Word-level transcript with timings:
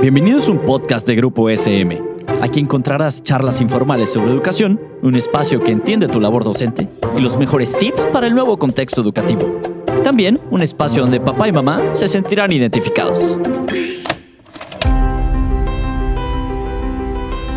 Bienvenidos 0.00 0.48
a 0.48 0.52
un 0.52 0.58
podcast 0.60 1.06
de 1.06 1.14
Grupo 1.14 1.48
SM. 1.48 2.02
Aquí 2.40 2.60
encontrarás 2.60 3.22
charlas 3.22 3.60
informales 3.60 4.10
sobre 4.12 4.30
educación, 4.30 4.80
un 5.02 5.14
espacio 5.14 5.62
que 5.62 5.72
entiende 5.72 6.08
tu 6.08 6.20
labor 6.20 6.44
docente 6.44 6.88
y 7.16 7.20
los 7.20 7.36
mejores 7.36 7.76
tips 7.76 8.06
para 8.06 8.26
el 8.26 8.34
nuevo 8.34 8.58
contexto 8.58 9.00
educativo. 9.00 9.60
También 10.02 10.40
un 10.50 10.62
espacio 10.62 11.02
donde 11.02 11.20
papá 11.20 11.48
y 11.48 11.52
mamá 11.52 11.80
se 11.92 12.08
sentirán 12.08 12.52
identificados. 12.52 13.38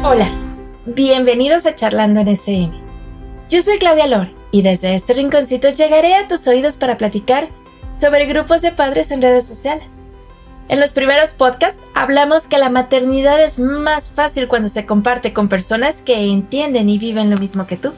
Hola, 0.03 0.29
bienvenidos 0.85 1.65
a 1.65 1.75
Charlando 1.75 2.19
en 2.19 2.27
SM. 2.27 2.71
Yo 3.49 3.61
soy 3.61 3.77
Claudia 3.79 4.07
Lor 4.07 4.27
y 4.51 4.61
desde 4.61 4.95
este 4.95 5.13
rinconcito 5.13 5.69
llegaré 5.69 6.15
a 6.15 6.27
tus 6.27 6.47
oídos 6.47 6.77
para 6.77 6.97
platicar 6.97 7.49
sobre 7.93 8.25
grupos 8.25 8.61
de 8.61 8.71
padres 8.71 9.11
en 9.11 9.21
redes 9.21 9.45
sociales. 9.45 9.94
En 10.67 10.79
los 10.79 10.93
primeros 10.93 11.31
podcasts 11.31 11.81
hablamos 11.93 12.47
que 12.47 12.57
la 12.57 12.69
maternidad 12.69 13.41
es 13.43 13.59
más 13.59 14.09
fácil 14.09 14.47
cuando 14.47 14.67
se 14.67 14.85
comparte 14.85 15.31
con 15.31 15.47
personas 15.47 16.01
que 16.01 16.25
entienden 16.25 16.89
y 16.89 16.97
viven 16.97 17.29
lo 17.29 17.37
mismo 17.37 17.67
que 17.67 17.77
tú. 17.77 17.93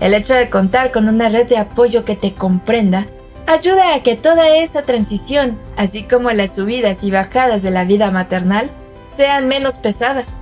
El 0.00 0.14
hecho 0.14 0.32
de 0.32 0.48
contar 0.48 0.92
con 0.92 1.08
una 1.08 1.28
red 1.28 1.46
de 1.46 1.58
apoyo 1.58 2.06
que 2.06 2.16
te 2.16 2.32
comprenda 2.32 3.06
ayuda 3.46 3.94
a 3.94 4.02
que 4.02 4.16
toda 4.16 4.48
esa 4.48 4.82
transición, 4.82 5.58
así 5.76 6.04
como 6.04 6.30
las 6.30 6.54
subidas 6.54 7.02
y 7.02 7.10
bajadas 7.10 7.62
de 7.62 7.70
la 7.70 7.84
vida 7.84 8.10
maternal, 8.10 8.70
sean 9.04 9.48
menos 9.48 9.74
pesadas. 9.74 10.40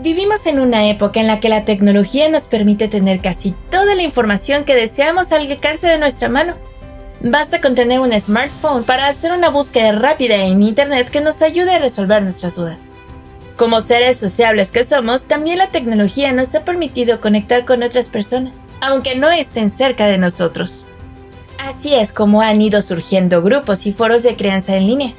Vivimos 0.00 0.46
en 0.46 0.60
una 0.60 0.90
época 0.90 1.20
en 1.20 1.26
la 1.26 1.40
que 1.40 1.48
la 1.48 1.64
tecnología 1.64 2.28
nos 2.28 2.44
permite 2.44 2.88
tener 2.88 3.20
casi 3.20 3.54
toda 3.70 3.94
la 3.94 4.02
información 4.02 4.64
que 4.64 4.74
deseamos 4.74 5.32
al 5.32 5.50
alcance 5.50 5.86
de 5.86 5.98
nuestra 5.98 6.28
mano. 6.28 6.54
Basta 7.26 7.62
con 7.62 7.74
tener 7.74 8.00
un 8.00 8.12
smartphone 8.20 8.84
para 8.84 9.06
hacer 9.08 9.32
una 9.32 9.48
búsqueda 9.48 9.92
rápida 9.92 10.36
en 10.44 10.62
Internet 10.62 11.08
que 11.08 11.22
nos 11.22 11.40
ayude 11.40 11.72
a 11.72 11.78
resolver 11.78 12.22
nuestras 12.22 12.56
dudas. 12.56 12.90
Como 13.56 13.80
seres 13.80 14.18
sociables 14.18 14.70
que 14.70 14.84
somos, 14.84 15.24
también 15.24 15.56
la 15.56 15.70
tecnología 15.70 16.32
nos 16.32 16.54
ha 16.54 16.66
permitido 16.66 17.22
conectar 17.22 17.64
con 17.64 17.82
otras 17.82 18.08
personas, 18.08 18.60
aunque 18.82 19.14
no 19.16 19.30
estén 19.30 19.70
cerca 19.70 20.04
de 20.04 20.18
nosotros. 20.18 20.84
Así 21.56 21.94
es 21.94 22.12
como 22.12 22.42
han 22.42 22.60
ido 22.60 22.82
surgiendo 22.82 23.40
grupos 23.40 23.86
y 23.86 23.94
foros 23.94 24.22
de 24.22 24.36
crianza 24.36 24.76
en 24.76 24.86
línea, 24.86 25.14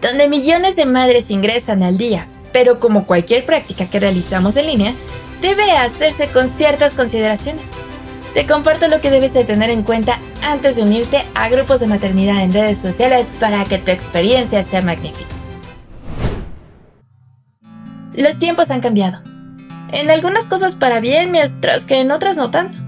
donde 0.00 0.28
millones 0.28 0.76
de 0.76 0.86
madres 0.86 1.30
ingresan 1.30 1.82
al 1.82 1.98
día, 1.98 2.26
pero 2.54 2.80
como 2.80 3.06
cualquier 3.06 3.44
práctica 3.44 3.84
que 3.84 4.00
realizamos 4.00 4.56
en 4.56 4.66
línea, 4.66 4.94
debe 5.42 5.72
hacerse 5.72 6.28
con 6.28 6.48
ciertas 6.48 6.94
consideraciones. 6.94 7.73
Te 8.34 8.48
comparto 8.48 8.88
lo 8.88 9.00
que 9.00 9.12
debes 9.12 9.32
de 9.32 9.44
tener 9.44 9.70
en 9.70 9.84
cuenta 9.84 10.18
antes 10.42 10.74
de 10.74 10.82
unirte 10.82 11.24
a 11.36 11.48
grupos 11.48 11.78
de 11.78 11.86
maternidad 11.86 12.42
en 12.42 12.52
redes 12.52 12.78
sociales 12.78 13.30
para 13.38 13.64
que 13.64 13.78
tu 13.78 13.92
experiencia 13.92 14.64
sea 14.64 14.82
magnífica. 14.82 15.30
Los 18.12 18.40
tiempos 18.40 18.72
han 18.72 18.80
cambiado. 18.80 19.22
En 19.92 20.10
algunas 20.10 20.46
cosas 20.48 20.74
para 20.74 20.98
bien, 20.98 21.30
mientras 21.30 21.84
que 21.84 22.00
en 22.00 22.10
otras 22.10 22.36
no 22.36 22.50
tanto. 22.50 22.78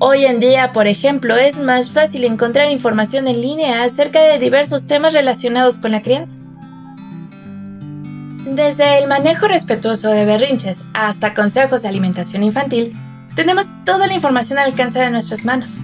Hoy 0.00 0.26
en 0.26 0.38
día, 0.38 0.74
por 0.74 0.86
ejemplo, 0.86 1.36
es 1.36 1.56
más 1.56 1.90
fácil 1.90 2.24
encontrar 2.24 2.70
información 2.70 3.26
en 3.26 3.40
línea 3.40 3.82
acerca 3.82 4.20
de 4.20 4.38
diversos 4.38 4.86
temas 4.86 5.14
relacionados 5.14 5.78
con 5.78 5.92
la 5.92 6.02
crianza. 6.02 6.36
Desde 8.44 8.98
el 8.98 9.08
manejo 9.08 9.48
respetuoso 9.48 10.10
de 10.10 10.26
berrinches 10.26 10.84
hasta 10.92 11.32
consejos 11.32 11.82
de 11.82 11.88
alimentación 11.88 12.42
infantil, 12.42 12.94
tenemos 13.38 13.68
toda 13.84 14.08
la 14.08 14.14
información 14.14 14.58
al 14.58 14.64
alcance 14.64 14.98
de 14.98 15.12
nuestras 15.12 15.44
manos. 15.44 15.76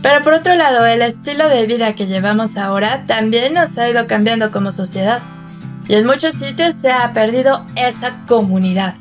Pero 0.00 0.22
por 0.22 0.32
otro 0.32 0.54
lado, 0.54 0.86
el 0.86 1.02
estilo 1.02 1.46
de 1.50 1.66
vida 1.66 1.92
que 1.92 2.06
llevamos 2.06 2.56
ahora 2.56 3.04
también 3.06 3.52
nos 3.52 3.76
ha 3.76 3.90
ido 3.90 4.06
cambiando 4.06 4.50
como 4.50 4.72
sociedad. 4.72 5.20
Y 5.88 5.94
en 5.94 6.06
muchos 6.06 6.36
sitios 6.36 6.74
se 6.74 6.90
ha 6.90 7.12
perdido 7.12 7.66
esa 7.76 8.24
comunidad 8.26 8.94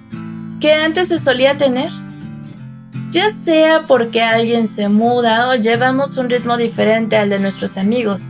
que 0.60 0.74
antes 0.74 1.08
se 1.08 1.20
solía 1.20 1.58
tener. 1.58 1.90
Ya 3.12 3.30
sea 3.30 3.84
porque 3.88 4.22
alguien 4.22 4.68
se 4.68 4.90
muda 4.90 5.48
o 5.48 5.56
llevamos 5.56 6.18
un 6.18 6.30
ritmo 6.30 6.58
diferente 6.58 7.16
al 7.16 7.30
de 7.30 7.40
nuestros 7.40 7.78
amigos. 7.78 8.24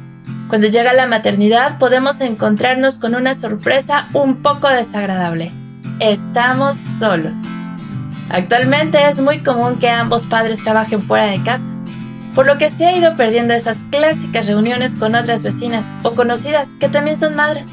Cuando 0.48 0.68
llega 0.68 0.94
la 0.94 1.08
maternidad 1.08 1.80
podemos 1.80 2.22
encontrarnos 2.22 3.00
con 3.00 3.16
una 3.16 3.34
sorpresa 3.34 4.10
un 4.14 4.44
poco 4.44 4.68
desagradable. 4.68 5.52
Estamos 6.00 6.78
solos. 7.00 7.34
Actualmente 8.30 9.08
es 9.08 9.22
muy 9.22 9.44
común 9.44 9.80
que 9.80 9.90
ambos 9.90 10.26
padres 10.26 10.64
trabajen 10.64 11.02
fuera 11.02 11.26
de 11.26 11.44
casa, 11.44 11.70
por 12.34 12.46
lo 12.46 12.58
que 12.58 12.70
se 12.70 12.86
ha 12.86 12.98
ido 12.98 13.16
perdiendo 13.16 13.54
esas 13.54 13.78
clásicas 13.92 14.48
reuniones 14.48 14.96
con 14.96 15.16
otras 15.16 15.44
vecinas 15.44 15.86
o 16.04 16.16
conocidas 16.16 16.70
que 16.80 16.90
también 16.90 17.20
son 17.20 17.36
madres. 17.36 17.68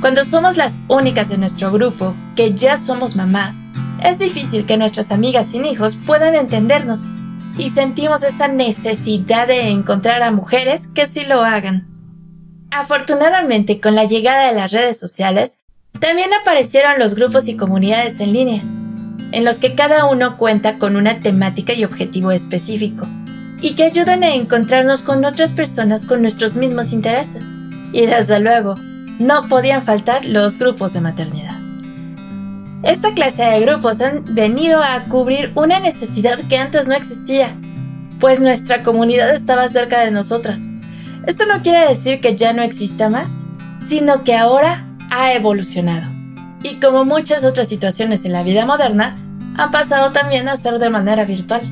Cuando 0.00 0.24
somos 0.24 0.56
las 0.56 0.78
únicas 0.88 1.28
de 1.28 1.38
nuestro 1.38 1.70
grupo 1.72 2.14
que 2.36 2.54
ya 2.54 2.76
somos 2.76 3.16
mamás, 3.16 3.56
es 4.02 4.18
difícil 4.18 4.66
que 4.66 4.76
nuestras 4.76 5.12
amigas 5.12 5.46
sin 5.46 5.64
hijos 5.64 5.96
puedan 6.06 6.34
entendernos 6.34 7.02
y 7.56 7.70
sentimos 7.70 8.22
esa 8.22 8.48
necesidad 8.48 9.46
de 9.46 9.68
encontrar 9.68 10.22
a 10.22 10.30
mujeres 10.30 10.88
que 10.88 11.06
sí 11.06 11.24
lo 11.24 11.42
hagan. 11.42 11.88
Afortunadamente, 12.70 13.80
con 13.80 13.94
la 13.94 14.04
llegada 14.04 14.48
de 14.48 14.54
las 14.54 14.72
redes 14.72 14.98
sociales, 14.98 15.62
también 16.00 16.30
aparecieron 16.32 16.98
los 16.98 17.14
grupos 17.14 17.46
y 17.46 17.56
comunidades 17.56 18.18
en 18.20 18.32
línea, 18.32 18.62
en 19.30 19.44
los 19.44 19.58
que 19.58 19.74
cada 19.74 20.06
uno 20.06 20.36
cuenta 20.36 20.78
con 20.78 20.96
una 20.96 21.20
temática 21.20 21.72
y 21.72 21.84
objetivo 21.84 22.32
específico, 22.32 23.06
y 23.60 23.74
que 23.74 23.84
ayudan 23.84 24.24
a 24.24 24.34
encontrarnos 24.34 25.02
con 25.02 25.24
otras 25.24 25.52
personas 25.52 26.04
con 26.04 26.20
nuestros 26.20 26.56
mismos 26.56 26.92
intereses. 26.92 27.44
Y 27.92 28.06
desde 28.06 28.40
luego, 28.40 28.74
no 29.18 29.48
podían 29.48 29.82
faltar 29.82 30.24
los 30.24 30.58
grupos 30.58 30.92
de 30.92 31.00
maternidad. 31.00 31.56
Esta 32.82 33.14
clase 33.14 33.44
de 33.44 33.60
grupos 33.60 34.00
han 34.00 34.24
venido 34.34 34.82
a 34.82 35.04
cubrir 35.04 35.52
una 35.54 35.78
necesidad 35.78 36.40
que 36.48 36.58
antes 36.58 36.88
no 36.88 36.94
existía, 36.94 37.54
pues 38.18 38.40
nuestra 38.40 38.82
comunidad 38.82 39.32
estaba 39.34 39.68
cerca 39.68 40.00
de 40.00 40.10
nosotras. 40.10 40.62
Esto 41.26 41.46
no 41.46 41.62
quiere 41.62 41.88
decir 41.88 42.20
que 42.20 42.36
ya 42.36 42.52
no 42.52 42.62
exista 42.62 43.08
más, 43.08 43.30
sino 43.88 44.24
que 44.24 44.34
ahora 44.36 44.88
ha 45.10 45.32
evolucionado 45.32 46.21
y 46.62 46.80
como 46.80 47.04
muchas 47.04 47.44
otras 47.44 47.68
situaciones 47.68 48.24
en 48.24 48.32
la 48.32 48.42
vida 48.42 48.66
moderna, 48.66 49.16
han 49.56 49.70
pasado 49.70 50.12
también 50.12 50.48
a 50.48 50.56
ser 50.56 50.78
de 50.78 50.90
manera 50.90 51.24
virtual. 51.24 51.62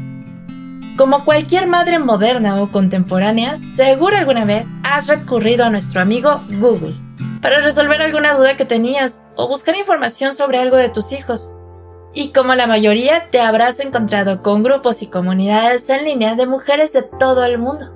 Como 0.96 1.24
cualquier 1.24 1.66
madre 1.66 1.98
moderna 1.98 2.60
o 2.60 2.70
contemporánea, 2.70 3.56
seguro 3.76 4.16
alguna 4.16 4.44
vez 4.44 4.66
has 4.82 5.06
recurrido 5.06 5.64
a 5.64 5.70
nuestro 5.70 6.00
amigo 6.00 6.42
Google 6.58 6.94
para 7.40 7.60
resolver 7.60 8.02
alguna 8.02 8.34
duda 8.34 8.56
que 8.56 8.66
tenías 8.66 9.24
o 9.36 9.48
buscar 9.48 9.76
información 9.76 10.34
sobre 10.34 10.58
algo 10.58 10.76
de 10.76 10.90
tus 10.90 11.12
hijos. 11.12 11.54
Y 12.12 12.32
como 12.32 12.54
la 12.54 12.66
mayoría, 12.66 13.30
te 13.30 13.40
habrás 13.40 13.80
encontrado 13.80 14.42
con 14.42 14.62
grupos 14.62 15.00
y 15.00 15.06
comunidades 15.06 15.88
en 15.88 16.04
línea 16.04 16.34
de 16.34 16.46
mujeres 16.46 16.92
de 16.92 17.02
todo 17.02 17.44
el 17.44 17.56
mundo, 17.56 17.94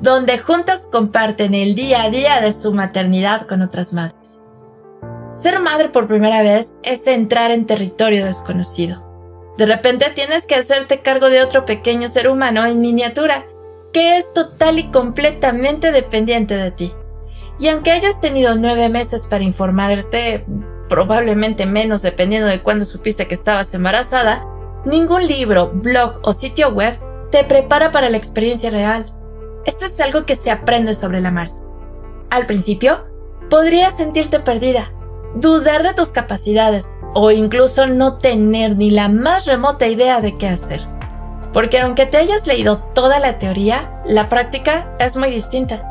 donde 0.00 0.38
juntas 0.38 0.88
comparten 0.90 1.54
el 1.54 1.74
día 1.74 2.02
a 2.02 2.10
día 2.10 2.40
de 2.40 2.52
su 2.52 2.72
maternidad 2.72 3.46
con 3.46 3.62
otras 3.62 3.92
madres. 3.92 4.39
Ser 5.42 5.58
madre 5.58 5.88
por 5.88 6.06
primera 6.06 6.42
vez 6.42 6.76
es 6.82 7.06
entrar 7.06 7.50
en 7.50 7.66
territorio 7.66 8.26
desconocido. 8.26 9.02
De 9.56 9.64
repente 9.64 10.10
tienes 10.14 10.46
que 10.46 10.54
hacerte 10.54 11.00
cargo 11.00 11.30
de 11.30 11.42
otro 11.42 11.64
pequeño 11.64 12.10
ser 12.10 12.28
humano 12.28 12.66
en 12.66 12.82
miniatura, 12.82 13.44
que 13.90 14.18
es 14.18 14.34
total 14.34 14.78
y 14.78 14.90
completamente 14.90 15.92
dependiente 15.92 16.56
de 16.56 16.70
ti. 16.72 16.92
Y 17.58 17.68
aunque 17.68 17.90
hayas 17.90 18.20
tenido 18.20 18.54
nueve 18.54 18.90
meses 18.90 19.26
para 19.26 19.42
informarte, 19.42 20.44
probablemente 20.90 21.64
menos 21.64 22.02
dependiendo 22.02 22.46
de 22.46 22.60
cuándo 22.60 22.84
supiste 22.84 23.26
que 23.26 23.34
estabas 23.34 23.72
embarazada, 23.72 24.46
ningún 24.84 25.26
libro, 25.26 25.70
blog 25.72 26.20
o 26.22 26.34
sitio 26.34 26.68
web 26.68 26.98
te 27.30 27.44
prepara 27.44 27.92
para 27.92 28.10
la 28.10 28.18
experiencia 28.18 28.68
real. 28.68 29.10
Esto 29.64 29.86
es 29.86 29.98
algo 30.00 30.26
que 30.26 30.36
se 30.36 30.50
aprende 30.50 30.94
sobre 30.94 31.22
la 31.22 31.30
marcha. 31.30 31.56
Al 32.28 32.44
principio, 32.46 33.06
podrías 33.48 33.96
sentirte 33.96 34.40
perdida, 34.40 34.92
dudar 35.34 35.82
de 35.82 35.94
tus 35.94 36.08
capacidades 36.10 36.94
o 37.14 37.30
incluso 37.30 37.86
no 37.86 38.18
tener 38.18 38.76
ni 38.76 38.90
la 38.90 39.08
más 39.08 39.46
remota 39.46 39.86
idea 39.86 40.20
de 40.20 40.36
qué 40.38 40.48
hacer. 40.48 40.80
Porque 41.52 41.80
aunque 41.80 42.06
te 42.06 42.18
hayas 42.18 42.46
leído 42.46 42.76
toda 42.76 43.18
la 43.18 43.38
teoría, 43.38 44.02
la 44.04 44.28
práctica 44.28 44.86
es 44.98 45.16
muy 45.16 45.30
distinta. 45.30 45.82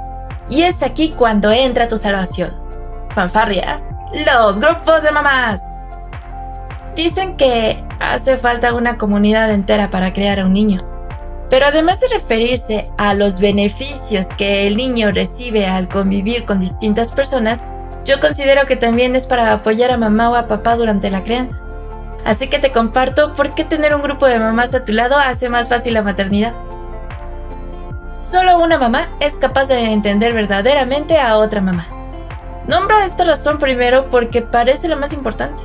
Y 0.50 0.64
es 0.64 0.82
aquí 0.84 1.10
cuando 1.10 1.52
entra 1.52 1.88
tu 1.88 1.98
salvación. 1.98 2.52
Fanfarrias, 3.14 3.94
los 4.26 4.60
grupos 4.60 5.04
de 5.04 5.12
mamás. 5.12 5.62
Dicen 6.96 7.38
que 7.38 7.84
hace 8.00 8.38
falta 8.38 8.74
una 8.74 8.98
comunidad 8.98 9.52
entera 9.52 9.92
para 9.92 10.14
crear 10.14 10.40
a 10.40 10.46
un 10.46 10.54
niño. 10.54 10.82
Pero 11.50 11.66
además 11.66 12.00
de 12.00 12.08
referirse 12.10 12.90
a 12.98 13.14
los 13.14 13.40
beneficios 13.40 14.28
que 14.38 14.68
el 14.68 14.78
niño 14.78 15.12
recibe 15.12 15.66
al 15.66 15.88
convivir 15.90 16.46
con 16.46 16.60
distintas 16.60 17.12
personas, 17.12 17.66
yo 18.10 18.20
considero 18.20 18.66
que 18.66 18.76
también 18.76 19.16
es 19.16 19.28
para 19.28 19.54
apoyar 19.54 19.92
a 19.92 19.98
mamá 19.98 20.32
o 20.32 20.36
a 20.36 20.48
papá 20.48 20.76
durante 20.76 21.12
la 21.12 21.24
crianza. 21.24 21.60
Así 22.26 22.48
que 22.50 22.58
te 22.58 22.72
comparto 22.72 23.36
por 23.36 23.54
qué 23.54 23.64
tener 23.64 23.94
un 23.94 24.02
grupo 24.02 24.26
de 24.26 24.40
mamás 24.40 24.74
a 24.74 24.84
tu 24.84 24.94
lado 24.94 25.16
hace 25.16 25.48
más 25.48 25.70
fácil 25.70 25.94
la 25.94 26.02
maternidad. 26.02 26.54
Solo 28.10 28.58
una 28.60 28.80
mamá 28.80 29.10
es 29.20 29.36
capaz 29.36 29.68
de 29.68 29.94
entender 29.94 30.34
verdaderamente 30.34 31.20
a 31.20 31.38
otra 31.38 31.62
mamá. 31.62 31.88
Nombro 32.68 32.98
esta 33.00 33.26
razón 33.26 33.60
primero 33.60 34.10
porque 34.10 34.42
parece 34.42 34.88
lo 34.88 34.98
más 34.98 35.14
importante. 35.14 35.62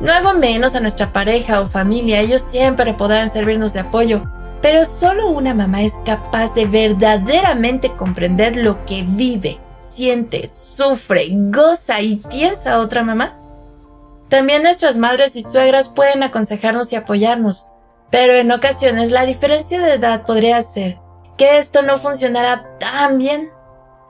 No 0.00 0.12
hago 0.12 0.34
menos 0.34 0.74
a 0.74 0.80
nuestra 0.80 1.12
pareja 1.12 1.60
o 1.60 1.66
familia, 1.66 2.18
ellos 2.18 2.40
siempre 2.40 2.92
podrán 2.92 3.30
servirnos 3.30 3.72
de 3.72 3.80
apoyo, 3.80 4.22
pero 4.60 4.84
solo 4.84 5.30
una 5.30 5.54
mamá 5.54 5.82
es 5.82 5.94
capaz 6.04 6.54
de 6.54 6.66
verdaderamente 6.66 7.92
comprender 7.92 8.56
lo 8.56 8.84
que 8.84 9.04
vive, 9.06 9.60
siente, 9.94 10.48
sufre, 10.48 11.28
goza 11.30 12.00
y 12.00 12.16
piensa 12.16 12.78
otra 12.78 13.02
mamá. 13.02 13.38
También 14.28 14.62
nuestras 14.62 14.96
madres 14.96 15.36
y 15.36 15.42
suegras 15.42 15.88
pueden 15.88 16.22
aconsejarnos 16.22 16.92
y 16.92 16.96
apoyarnos, 16.96 17.66
pero 18.10 18.34
en 18.34 18.50
ocasiones 18.50 19.10
la 19.10 19.26
diferencia 19.26 19.80
de 19.80 19.94
edad 19.94 20.24
podría 20.24 20.60
ser 20.62 20.98
que 21.36 21.58
esto 21.58 21.82
no 21.82 21.98
funcionará 21.98 22.78
tan 22.78 23.18
bien. 23.18 23.50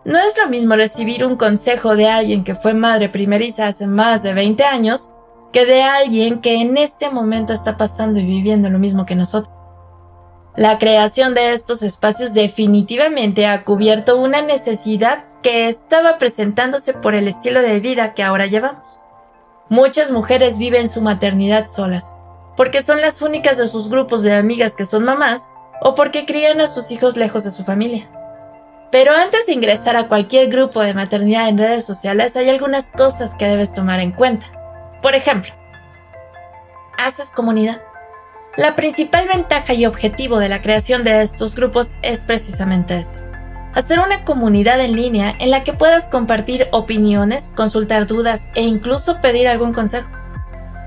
No 0.05 0.19
es 0.19 0.37
lo 0.39 0.49
mismo 0.49 0.75
recibir 0.77 1.25
un 1.25 1.37
consejo 1.37 1.97
de 1.97 2.09
alguien 2.09 2.45
que 2.45 2.55
fue 2.55 2.75
madre 2.75 3.09
primeriza 3.09 3.67
hace 3.67 3.87
más 3.87 4.23
de 4.23 4.35
20 4.35 4.65
años 4.65 5.13
que 5.53 5.67
de 5.67 5.83
alguien 5.83 6.41
que 6.41 6.61
en 6.61 6.77
este 6.77 7.11
momento 7.11 7.53
está 7.53 7.77
pasando 7.77 8.19
y 8.19 8.25
viviendo 8.25 8.71
lo 8.71 8.79
mismo 8.79 9.07
que 9.07 9.15
nosotros. 9.15 9.62
La 10.55 10.79
creación 10.79 11.33
de 11.33 11.55
estos 11.55 11.83
espacios 11.83 12.35
definitivamente 12.35 13.47
ha 13.47 13.65
cubierto 13.65 14.19
una 14.19 14.43
necesidad 14.43 15.25
que 15.43 15.69
estaba 15.69 16.19
presentándose 16.19 16.93
por 16.93 17.15
el 17.15 17.27
estilo 17.27 17.63
de 17.63 17.81
vida 17.81 18.13
que 18.13 18.23
ahora 18.23 18.47
llevamos. 18.47 19.01
Muchas 19.71 20.11
mujeres 20.11 20.59
viven 20.59 20.91
su 20.91 21.01
maternidad 21.01 21.69
solas, 21.69 22.13
porque 22.55 22.83
son 22.83 23.01
las 23.01 23.23
únicas 23.23 23.57
de 23.57 23.67
sus 23.67 23.89
grupos 23.89 24.23
de 24.23 24.35
amigas 24.35 24.77
que 24.77 24.85
son 24.85 25.05
mamás 25.05 25.49
o 25.81 25.95
porque 25.95 26.27
crían 26.27 26.61
a 26.61 26.67
sus 26.67 26.91
hijos 26.91 27.17
lejos 27.17 27.45
de 27.45 27.51
su 27.51 27.65
familia. 27.65 28.11
Pero 28.91 29.15
antes 29.15 29.47
de 29.47 29.55
ingresar 29.55 29.97
a 29.97 30.07
cualquier 30.07 30.49
grupo 30.49 30.83
de 30.83 30.93
maternidad 30.93 31.49
en 31.49 31.57
redes 31.57 31.87
sociales 31.87 32.37
hay 32.37 32.51
algunas 32.51 32.91
cosas 32.91 33.35
que 33.37 33.47
debes 33.47 33.73
tomar 33.73 34.01
en 34.01 34.13
cuenta. 34.13 34.45
Por 35.01 35.15
ejemplo, 35.15 35.51
haces 36.99 37.31
comunidad. 37.31 37.81
La 38.57 38.77
principal 38.77 39.29
ventaja 39.29 39.73
y 39.73 39.87
objetivo 39.87 40.39
de 40.39 40.51
la 40.51 40.61
creación 40.61 41.05
de 41.05 41.23
estos 41.23 41.55
grupos 41.55 41.93
es 42.03 42.21
precisamente 42.21 42.99
eso. 42.99 43.19
Hacer 43.73 43.99
una 43.99 44.25
comunidad 44.25 44.79
en 44.83 44.95
línea 44.95 45.35
en 45.39 45.51
la 45.51 45.65
que 45.65 45.73
puedas 45.73 46.07
compartir 46.07 46.69
opiniones, 46.71 47.51
consultar 47.57 48.07
dudas 48.07 48.47
e 48.55 48.61
incluso 48.61 49.23
pedir 49.23 49.49
algún 49.49 49.73
consejo. 49.73 50.11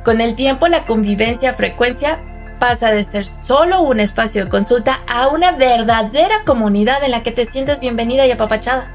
Con 0.03 0.21
el 0.21 0.35
tiempo 0.35 0.67
la 0.67 0.85
convivencia 0.85 1.55
frecuencia 1.55 2.19
pasa 2.59 2.91
de 2.91 3.03
ser 3.03 3.25
solo 3.25 3.81
un 3.81 3.99
espacio 3.99 4.43
de 4.43 4.51
consulta 4.51 4.99
a 5.07 5.29
una 5.29 5.53
verdadera 5.53 6.43
comunidad 6.45 7.03
en 7.03 7.09
la 7.09 7.23
que 7.23 7.31
te 7.31 7.45
sientes 7.45 7.79
bienvenida 7.79 8.27
y 8.27 8.31
apapachada. 8.31 8.91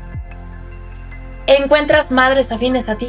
Encuentras 1.48 2.12
madres 2.12 2.52
afines 2.52 2.88
a 2.88 2.96
ti. 2.96 3.08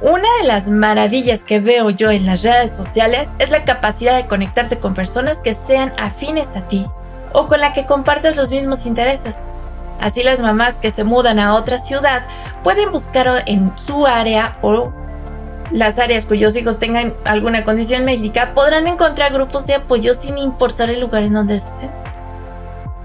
Una 0.00 0.28
de 0.40 0.46
las 0.46 0.68
maravillas 0.68 1.44
que 1.44 1.60
veo 1.60 1.88
yo 1.88 2.10
en 2.10 2.26
las 2.26 2.42
redes 2.42 2.72
sociales 2.72 3.30
es 3.38 3.50
la 3.50 3.64
capacidad 3.64 4.16
de 4.16 4.26
conectarte 4.26 4.78
con 4.78 4.92
personas 4.92 5.40
que 5.40 5.54
sean 5.54 5.92
afines 5.98 6.56
a 6.56 6.66
ti 6.66 6.86
o 7.32 7.46
con 7.46 7.60
la 7.60 7.72
que 7.72 7.86
compartes 7.86 8.36
los 8.36 8.50
mismos 8.50 8.86
intereses. 8.86 9.36
Así 10.00 10.22
las 10.22 10.40
mamás 10.40 10.76
que 10.76 10.90
se 10.90 11.04
mudan 11.04 11.38
a 11.38 11.54
otra 11.54 11.78
ciudad 11.78 12.26
pueden 12.64 12.90
buscar 12.90 13.44
en 13.46 13.72
su 13.78 14.06
área 14.06 14.58
o 14.62 14.92
las 15.70 15.98
áreas 15.98 16.26
cuyos 16.26 16.56
hijos 16.56 16.78
tengan 16.78 17.14
alguna 17.24 17.64
condición 17.64 18.04
médica 18.04 18.52
podrán 18.52 18.88
encontrar 18.88 19.32
grupos 19.32 19.66
de 19.66 19.76
apoyo 19.76 20.12
sin 20.14 20.38
importar 20.38 20.90
el 20.90 21.00
lugar 21.00 21.22
en 21.22 21.34
donde 21.34 21.54
estén. 21.54 21.90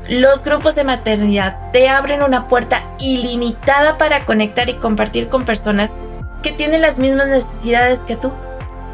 Los 0.09 0.44
grupos 0.44 0.75
de 0.75 0.83
maternidad 0.83 1.71
te 1.71 1.88
abren 1.88 2.24
una 2.24 2.47
puerta 2.47 2.83
ilimitada 2.97 4.00
para 4.00 4.25
conectar 4.25 4.69
y 4.69 4.74
compartir 4.74 5.30
con 5.30 5.45
personas 5.45 5.94
que 6.41 6.51
tienen 6.51 6.81
las 6.81 7.00
mismas 7.00 7.27
necesidades 7.27 8.01
que 8.01 8.15
tú 8.15 8.31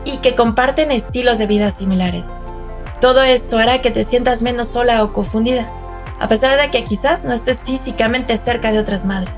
y 0.04 0.18
que 0.18 0.36
comparten 0.36 0.92
estilos 0.92 1.38
de 1.38 1.48
vida 1.48 1.72
similares. 1.72 2.26
Todo 3.02 3.24
esto 3.24 3.58
hará 3.58 3.82
que 3.82 3.92
te 3.92 4.04
sientas 4.04 4.42
menos 4.42 4.70
sola 4.70 5.04
o 5.04 5.14
confundida, 5.14 5.70
a 6.20 6.28
pesar 6.28 6.60
de 6.60 6.72
que 6.72 6.86
quizás 6.86 7.24
no 7.24 7.34
estés 7.34 7.62
físicamente 7.62 8.38
cerca 8.38 8.72
de 8.72 8.80
otras 8.80 9.06
madres. 9.06 9.36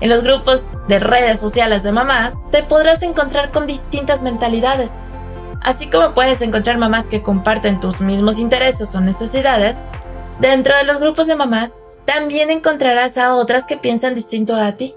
En 0.00 0.08
los 0.08 0.24
grupos 0.24 0.66
de 0.88 0.98
redes 0.98 1.38
sociales 1.38 1.84
de 1.84 1.92
mamás 1.92 2.34
te 2.50 2.64
podrás 2.64 3.02
encontrar 3.02 3.52
con 3.52 3.68
distintas 3.68 4.22
mentalidades. 4.22 4.94
Así 5.60 5.88
como 5.88 6.12
puedes 6.12 6.42
encontrar 6.42 6.76
mamás 6.76 7.06
que 7.06 7.22
comparten 7.22 7.78
tus 7.78 8.00
mismos 8.00 8.40
intereses 8.40 8.92
o 8.96 9.00
necesidades, 9.00 9.76
dentro 10.40 10.76
de 10.76 10.82
los 10.82 10.98
grupos 10.98 11.28
de 11.28 11.36
mamás 11.36 11.76
también 12.04 12.50
encontrarás 12.50 13.16
a 13.16 13.36
otras 13.36 13.64
que 13.64 13.76
piensan 13.76 14.16
distinto 14.16 14.56
a 14.56 14.72
ti. 14.72 14.96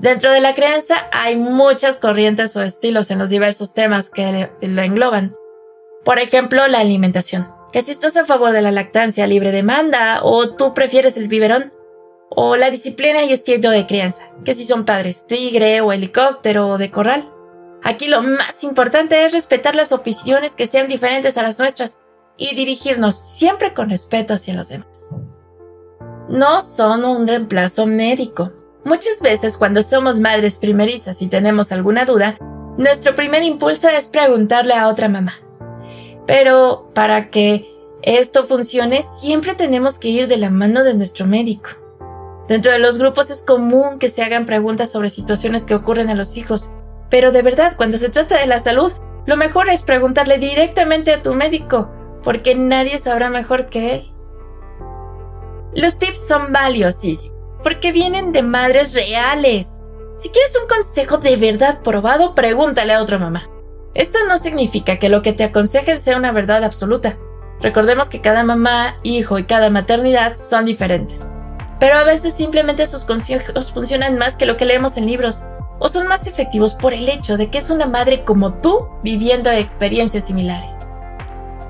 Dentro 0.00 0.32
de 0.32 0.40
la 0.40 0.54
crianza 0.54 1.08
hay 1.12 1.36
muchas 1.36 1.98
corrientes 1.98 2.56
o 2.56 2.62
estilos 2.62 3.10
en 3.10 3.18
los 3.18 3.28
diversos 3.28 3.74
temas 3.74 4.08
que 4.08 4.50
lo 4.62 4.82
engloban. 4.82 5.36
Por 6.04 6.18
ejemplo, 6.18 6.66
la 6.68 6.78
alimentación, 6.78 7.46
que 7.70 7.82
si 7.82 7.90
estás 7.90 8.16
a 8.16 8.24
favor 8.24 8.52
de 8.52 8.62
la 8.62 8.72
lactancia 8.72 9.26
libre 9.26 9.52
demanda 9.52 10.20
o 10.22 10.56
tú 10.56 10.72
prefieres 10.72 11.18
el 11.18 11.28
biberón, 11.28 11.70
o 12.30 12.56
la 12.56 12.70
disciplina 12.70 13.24
y 13.24 13.32
estilo 13.32 13.70
de 13.70 13.86
crianza, 13.86 14.22
que 14.42 14.54
si 14.54 14.64
son 14.64 14.86
padres 14.86 15.26
tigre 15.26 15.82
o 15.82 15.92
helicóptero 15.92 16.68
o 16.68 16.78
de 16.78 16.90
corral. 16.90 17.28
Aquí 17.82 18.06
lo 18.06 18.22
más 18.22 18.64
importante 18.64 19.24
es 19.24 19.32
respetar 19.32 19.74
las 19.74 19.92
opiniones 19.92 20.54
que 20.54 20.66
sean 20.66 20.88
diferentes 20.88 21.36
a 21.36 21.42
las 21.42 21.58
nuestras 21.58 22.00
y 22.38 22.54
dirigirnos 22.54 23.16
siempre 23.36 23.74
con 23.74 23.90
respeto 23.90 24.32
hacia 24.32 24.54
los 24.54 24.70
demás. 24.70 25.20
No 26.30 26.62
son 26.62 27.04
un 27.04 27.26
reemplazo 27.26 27.84
médico. 27.84 28.52
Muchas 28.84 29.20
veces 29.20 29.56
cuando 29.56 29.82
somos 29.82 30.20
madres 30.20 30.54
primerizas 30.54 31.20
y 31.20 31.28
tenemos 31.28 31.70
alguna 31.70 32.06
duda, 32.06 32.36
nuestro 32.78 33.14
primer 33.14 33.42
impulso 33.42 33.88
es 33.90 34.06
preguntarle 34.06 34.74
a 34.74 34.88
otra 34.88 35.08
mamá. 35.08 35.34
Pero 36.26 36.90
para 36.94 37.30
que 37.30 37.68
esto 38.02 38.44
funcione, 38.46 39.02
siempre 39.02 39.54
tenemos 39.54 39.98
que 39.98 40.08
ir 40.08 40.28
de 40.28 40.38
la 40.38 40.48
mano 40.48 40.82
de 40.82 40.94
nuestro 40.94 41.26
médico. 41.26 41.70
Dentro 42.48 42.72
de 42.72 42.78
los 42.78 42.98
grupos 42.98 43.30
es 43.30 43.42
común 43.42 43.98
que 43.98 44.08
se 44.08 44.22
hagan 44.22 44.46
preguntas 44.46 44.90
sobre 44.90 45.10
situaciones 45.10 45.64
que 45.64 45.74
ocurren 45.74 46.08
a 46.08 46.14
los 46.14 46.36
hijos, 46.36 46.74
pero 47.10 47.32
de 47.32 47.42
verdad, 47.42 47.74
cuando 47.76 47.98
se 47.98 48.08
trata 48.08 48.38
de 48.38 48.46
la 48.46 48.58
salud, 48.58 48.92
lo 49.26 49.36
mejor 49.36 49.68
es 49.68 49.82
preguntarle 49.82 50.38
directamente 50.38 51.12
a 51.12 51.22
tu 51.22 51.34
médico, 51.34 51.90
porque 52.24 52.54
nadie 52.54 52.98
sabrá 52.98 53.28
mejor 53.28 53.68
que 53.68 53.92
él. 53.92 54.12
Los 55.74 55.98
tips 55.98 56.26
son 56.26 56.52
valiosísimos, 56.52 57.36
porque 57.62 57.92
vienen 57.92 58.32
de 58.32 58.42
madres 58.42 58.94
reales. 58.94 59.82
Si 60.16 60.28
quieres 60.30 60.56
un 60.60 60.68
consejo 60.68 61.18
de 61.18 61.36
verdad 61.36 61.82
probado, 61.82 62.34
pregúntale 62.34 62.92
a 62.92 63.02
otra 63.02 63.18
mamá. 63.18 63.48
Esto 63.94 64.18
no 64.28 64.38
significa 64.38 64.98
que 64.98 65.08
lo 65.08 65.22
que 65.22 65.32
te 65.32 65.44
aconsejen 65.44 66.00
sea 66.00 66.16
una 66.16 66.32
verdad 66.32 66.64
absoluta. 66.64 67.16
Recordemos 67.60 68.08
que 68.08 68.20
cada 68.20 68.42
mamá, 68.42 68.96
hijo 69.02 69.38
y 69.38 69.44
cada 69.44 69.70
maternidad 69.70 70.36
son 70.36 70.64
diferentes 70.64 71.30
pero 71.80 71.96
a 71.96 72.04
veces 72.04 72.34
simplemente 72.34 72.86
sus 72.86 73.04
consejos 73.04 73.72
funcionan 73.72 74.18
más 74.18 74.36
que 74.36 74.46
lo 74.46 74.56
que 74.56 74.66
leemos 74.66 74.96
en 74.98 75.06
libros, 75.06 75.42
o 75.80 75.88
son 75.88 76.06
más 76.06 76.26
efectivos 76.26 76.74
por 76.74 76.92
el 76.92 77.08
hecho 77.08 77.38
de 77.38 77.50
que 77.50 77.56
es 77.56 77.70
una 77.70 77.86
madre 77.86 78.22
como 78.22 78.52
tú 78.60 78.86
viviendo 79.02 79.50
experiencias 79.50 80.26
similares. 80.26 80.74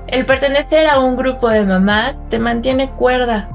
El 0.07 0.25
pertenecer 0.25 0.87
a 0.87 0.99
un 0.99 1.15
grupo 1.15 1.47
de 1.49 1.63
mamás 1.63 2.27
te 2.27 2.37
mantiene 2.37 2.91
cuerda. 2.91 3.49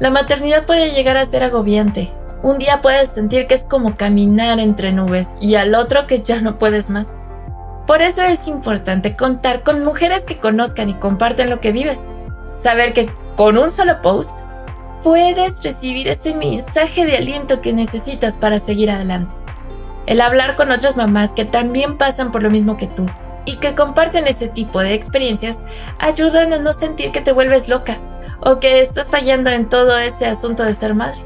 La 0.00 0.10
maternidad 0.10 0.64
puede 0.64 0.92
llegar 0.92 1.16
a 1.16 1.24
ser 1.24 1.42
agobiante. 1.42 2.12
Un 2.44 2.58
día 2.58 2.82
puedes 2.82 3.08
sentir 3.08 3.48
que 3.48 3.54
es 3.54 3.64
como 3.64 3.96
caminar 3.96 4.60
entre 4.60 4.92
nubes 4.92 5.30
y 5.40 5.56
al 5.56 5.74
otro 5.74 6.06
que 6.06 6.22
ya 6.22 6.40
no 6.40 6.56
puedes 6.56 6.88
más. 6.88 7.20
Por 7.84 8.00
eso 8.00 8.22
es 8.22 8.46
importante 8.46 9.16
contar 9.16 9.64
con 9.64 9.84
mujeres 9.84 10.24
que 10.24 10.38
conozcan 10.38 10.88
y 10.88 10.94
comparten 10.94 11.50
lo 11.50 11.60
que 11.60 11.72
vives. 11.72 11.98
Saber 12.56 12.92
que 12.92 13.10
con 13.36 13.58
un 13.58 13.72
solo 13.72 14.00
post 14.00 14.38
puedes 15.02 15.64
recibir 15.64 16.06
ese 16.06 16.32
mensaje 16.32 17.04
de 17.04 17.16
aliento 17.16 17.60
que 17.60 17.72
necesitas 17.72 18.38
para 18.38 18.60
seguir 18.60 18.92
adelante. 18.92 19.34
El 20.06 20.20
hablar 20.20 20.54
con 20.54 20.70
otras 20.70 20.96
mamás 20.96 21.32
que 21.32 21.44
también 21.44 21.98
pasan 21.98 22.30
por 22.30 22.44
lo 22.44 22.50
mismo 22.50 22.76
que 22.76 22.86
tú 22.86 23.06
y 23.46 23.56
que 23.56 23.74
comparten 23.74 24.28
ese 24.28 24.46
tipo 24.46 24.78
de 24.78 24.94
experiencias 24.94 25.58
ayudan 25.98 26.52
a 26.52 26.58
no 26.58 26.72
sentir 26.72 27.10
que 27.10 27.20
te 27.20 27.32
vuelves 27.32 27.68
loca 27.68 27.98
o 28.40 28.60
que 28.60 28.80
estás 28.80 29.10
fallando 29.10 29.50
en 29.50 29.68
todo 29.68 29.98
ese 29.98 30.26
asunto 30.26 30.64
de 30.64 30.74
ser 30.74 30.94
madre. 30.94 31.20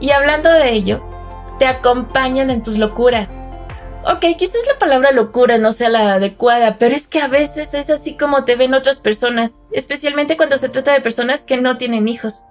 Y 0.00 0.10
hablando 0.10 0.50
de 0.50 0.72
ello, 0.72 1.02
te 1.58 1.66
acompañan 1.66 2.50
en 2.50 2.62
tus 2.62 2.78
locuras. 2.78 3.32
Ok, 4.04 4.24
quizás 4.38 4.66
la 4.66 4.78
palabra 4.78 5.12
locura 5.12 5.58
no 5.58 5.72
sea 5.72 5.90
la 5.90 6.14
adecuada, 6.14 6.78
pero 6.78 6.96
es 6.96 7.06
que 7.06 7.20
a 7.20 7.28
veces 7.28 7.74
es 7.74 7.90
así 7.90 8.16
como 8.16 8.44
te 8.44 8.56
ven 8.56 8.72
otras 8.72 8.98
personas, 8.98 9.64
especialmente 9.72 10.38
cuando 10.38 10.56
se 10.56 10.70
trata 10.70 10.94
de 10.94 11.02
personas 11.02 11.44
que 11.44 11.58
no 11.58 11.76
tienen 11.76 12.08
hijos. 12.08 12.44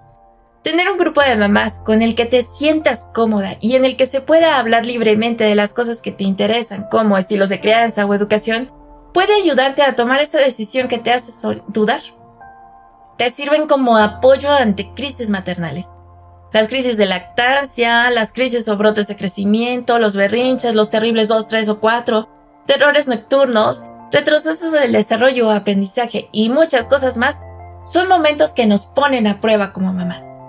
Tener 0.62 0.88
un 0.88 0.98
grupo 0.98 1.22
de 1.22 1.34
mamás 1.34 1.80
con 1.80 2.02
el 2.02 2.14
que 2.14 2.26
te 2.26 2.42
sientas 2.42 3.10
cómoda 3.12 3.56
y 3.60 3.74
en 3.74 3.84
el 3.84 3.96
que 3.96 4.06
se 4.06 4.20
pueda 4.20 4.58
hablar 4.58 4.86
libremente 4.86 5.42
de 5.42 5.56
las 5.56 5.72
cosas 5.72 6.00
que 6.00 6.12
te 6.12 6.22
interesan, 6.22 6.86
como 6.88 7.18
estilos 7.18 7.48
de 7.48 7.60
crianza 7.60 8.06
o 8.06 8.14
educación, 8.14 8.70
puede 9.12 9.34
ayudarte 9.34 9.82
a 9.82 9.96
tomar 9.96 10.20
esa 10.20 10.38
decisión 10.38 10.86
que 10.86 10.98
te 10.98 11.12
hace 11.12 11.32
dudar. 11.66 12.02
Te 13.20 13.28
sirven 13.28 13.68
como 13.68 13.98
apoyo 13.98 14.50
ante 14.50 14.94
crisis 14.94 15.28
maternales. 15.28 15.86
Las 16.54 16.68
crisis 16.68 16.96
de 16.96 17.04
lactancia, 17.04 18.10
las 18.10 18.32
crisis 18.32 18.66
o 18.66 18.78
brotes 18.78 19.08
de 19.08 19.16
crecimiento, 19.16 19.98
los 19.98 20.16
berrinches, 20.16 20.74
los 20.74 20.90
terribles 20.90 21.28
2, 21.28 21.46
3 21.48 21.68
o 21.68 21.80
4, 21.80 22.28
terrores 22.64 23.08
nocturnos, 23.08 23.84
retrocesos 24.10 24.72
en 24.72 24.84
el 24.84 24.92
desarrollo 24.92 25.48
o 25.48 25.50
aprendizaje 25.50 26.30
y 26.32 26.48
muchas 26.48 26.88
cosas 26.88 27.18
más 27.18 27.42
son 27.84 28.08
momentos 28.08 28.52
que 28.52 28.64
nos 28.64 28.86
ponen 28.86 29.26
a 29.26 29.42
prueba 29.42 29.74
como 29.74 29.92
mamás. 29.92 30.40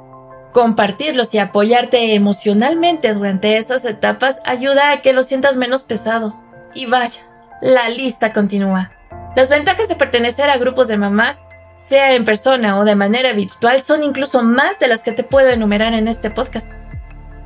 Compartirlos 0.54 1.34
y 1.34 1.40
apoyarte 1.40 2.16
emocionalmente 2.16 3.14
durante 3.14 3.58
esas 3.58 3.84
etapas 3.84 4.40
ayuda 4.46 4.92
a 4.92 5.02
que 5.02 5.12
los 5.12 5.26
sientas 5.26 5.58
menos 5.58 5.84
pesados. 5.84 6.46
Y 6.74 6.86
vaya, 6.86 7.22
la 7.60 7.90
lista 7.90 8.32
continúa. 8.32 8.94
Las 9.36 9.50
ventajas 9.50 9.90
de 9.90 9.96
pertenecer 9.96 10.50
a 10.50 10.58
grupos 10.58 10.88
de 10.88 10.98
mamás, 10.98 11.44
sea 11.88 12.14
en 12.14 12.26
persona 12.26 12.80
o 12.80 12.86
de 12.86 12.96
manera 12.96 13.34
virtual, 13.34 13.82
son 13.82 14.04
incluso 14.04 14.44
más 14.44 14.80
de 14.80 14.88
las 14.88 15.04
que 15.04 15.12
te 15.12 15.24
puedo 15.24 15.50
enumerar 15.50 15.94
en 15.94 16.08
este 16.08 16.30
podcast. 16.30 16.74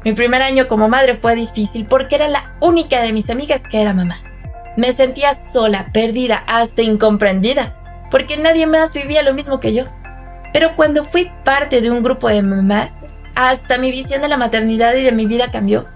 Mi 0.04 0.14
primer 0.14 0.42
año 0.44 0.68
como 0.68 0.88
madre 0.88 1.16
fue 1.16 1.36
difícil 1.36 1.88
porque 1.88 2.16
era 2.16 2.28
la 2.28 2.52
única 2.60 3.02
de 3.02 3.12
mis 3.12 3.30
amigas 3.30 3.64
que 3.64 3.82
era 3.82 3.94
mamá. 3.94 4.18
Me 4.78 4.92
sentía 4.92 5.34
sola, 5.34 5.90
perdida, 5.94 6.44
hasta 6.48 6.82
incomprendida, 6.82 7.76
porque 8.12 8.38
nadie 8.38 8.68
más 8.68 8.94
vivía 8.94 9.24
lo 9.24 9.34
mismo 9.34 9.60
que 9.60 9.74
yo. 9.74 9.86
Pero 10.54 10.76
cuando 10.76 11.04
fui 11.04 11.32
parte 11.44 11.82
de 11.82 11.90
un 11.90 12.04
grupo 12.04 12.28
de 12.28 12.42
mamás, 12.42 13.04
hasta 13.36 13.78
mi 13.78 13.92
visión 13.92 14.22
de 14.22 14.28
la 14.28 14.38
maternidad 14.38 14.94
y 14.96 15.04
de 15.04 15.12
mi 15.12 15.26
vida 15.26 15.50
cambió. 15.50 15.88